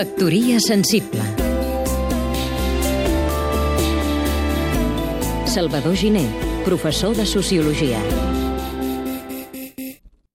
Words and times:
Factoria 0.00 0.58
sensible 0.60 1.20
Salvador 5.44 5.94
Giné, 5.94 6.24
professor 6.64 7.14
de 7.14 7.26
Sociologia. 7.28 8.00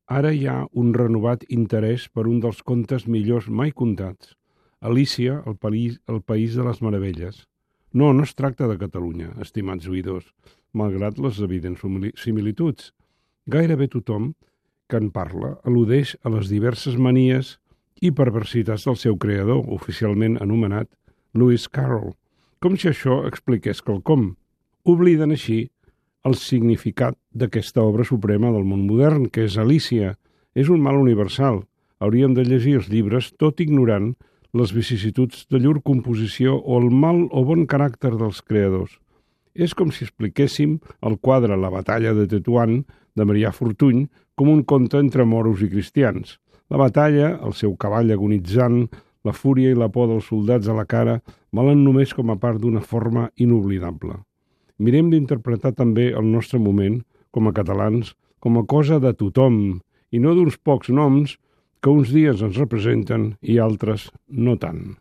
Ara 0.05 0.35
hi 0.37 0.45
ha 0.45 0.59
un 0.69 0.93
renovat 0.93 1.47
interès 1.49 2.05
per 2.13 2.27
un 2.29 2.43
dels 2.45 2.61
contes 2.61 3.07
millors 3.09 3.49
mai 3.49 3.73
contats, 3.73 4.35
Alícia, 4.85 5.41
el 5.49 5.57
país, 5.57 5.97
el 6.05 6.21
país 6.21 6.53
de 6.53 6.69
les 6.69 6.83
meravelles. 6.85 7.41
No, 7.89 8.13
no 8.13 8.21
es 8.21 8.37
tracta 8.37 8.69
de 8.69 8.77
Catalunya, 8.77 9.33
estimats 9.41 9.89
oïdors, 9.89 10.29
malgrat 10.77 11.17
les 11.17 11.41
evidents 11.41 11.81
similituds. 12.21 12.93
Gairebé 13.49 13.89
tothom 13.89 14.35
que 14.85 15.01
en 15.01 15.09
parla 15.09 15.55
al·ludeix 15.65 16.19
a 16.21 16.37
les 16.37 16.53
diverses 16.53 17.01
manies 17.01 17.57
i 18.01 18.11
perversitats 18.11 18.85
del 18.87 18.97
seu 18.99 19.17
creador, 19.17 19.63
oficialment 19.71 20.37
anomenat 20.41 20.89
Lewis 21.35 21.67
Carroll, 21.67 22.13
com 22.59 22.75
si 22.79 22.89
això 22.89 23.21
expliqués 23.27 23.81
quelcom. 23.85 24.33
Obliden 24.85 25.33
així 25.35 25.65
el 26.25 26.35
significat 26.41 27.17
d'aquesta 27.37 27.83
obra 27.85 28.05
suprema 28.07 28.51
del 28.51 28.65
món 28.65 28.85
modern, 28.89 29.29
que 29.29 29.45
és 29.45 29.57
Alícia. 29.61 30.15
És 30.55 30.71
un 30.71 30.81
mal 30.81 30.97
universal. 30.97 31.63
Hauríem 31.99 32.33
de 32.33 32.45
llegir 32.47 32.77
els 32.79 32.87
llibres 32.89 33.31
tot 33.37 33.61
ignorant 33.61 34.13
les 34.55 34.71
vicissituds 34.71 35.45
de 35.51 35.59
llur 35.59 35.81
composició 35.83 36.55
o 36.55 36.79
el 36.79 36.89
mal 36.89 37.25
o 37.31 37.43
bon 37.43 37.65
caràcter 37.67 38.13
dels 38.15 38.41
creadors. 38.41 38.93
És 39.53 39.75
com 39.75 39.91
si 39.91 40.05
expliquéssim 40.07 40.79
el 41.03 41.19
quadre 41.19 41.57
La 41.59 41.71
batalla 41.71 42.13
de 42.15 42.25
Tetuán 42.31 42.83
de 43.15 43.27
Marià 43.27 43.51
Fortuny 43.51 44.05
com 44.35 44.49
un 44.51 44.63
conte 44.63 44.99
entre 44.99 45.27
moros 45.27 45.61
i 45.63 45.69
cristians. 45.71 46.39
La 46.69 46.79
batalla, 46.81 47.35
el 47.45 47.53
seu 47.53 47.75
cavall 47.77 48.11
agonitzant, 48.13 48.85
la 49.25 49.33
fúria 49.33 49.73
i 49.73 49.77
la 49.77 49.89
por 49.89 50.09
dels 50.09 50.29
soldats 50.29 50.69
a 50.69 50.75
la 50.77 50.85
cara 50.89 51.19
valen 51.53 51.83
només 51.85 52.13
com 52.13 52.31
a 52.33 52.37
part 52.41 52.61
d'una 52.61 52.81
forma 52.81 53.29
inoblidable. 53.41 54.19
Mirem 54.77 55.09
d'interpretar 55.13 55.73
també 55.77 56.09
el 56.11 56.27
nostre 56.29 56.59
moment, 56.59 56.99
com 57.31 57.47
a 57.47 57.53
catalans, 57.55 58.13
com 58.39 58.57
a 58.59 58.65
cosa 58.65 58.99
de 58.99 59.13
tothom, 59.13 59.79
i 60.11 60.19
no 60.21 60.35
d'uns 60.35 60.57
pocs 60.57 60.91
noms 60.93 61.37
que 61.81 61.93
uns 61.93 62.11
dies 62.13 62.41
ens 62.41 62.59
representen 62.61 63.33
i 63.41 63.57
altres 63.61 64.09
no 64.29 64.55
tant. 64.61 64.95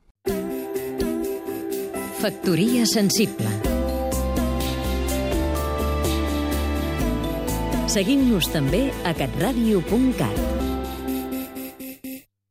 Factoria 2.25 2.87
sensible 2.89 3.53
Seguim-nos 7.95 8.49
també 8.51 8.89
a 9.07 9.13
catradio.cat 9.15 10.54